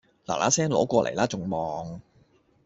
[0.25, 2.01] 嗱嗱聲攞過黎啦仲望